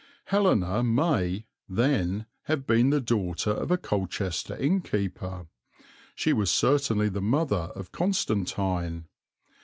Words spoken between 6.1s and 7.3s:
she was certainly the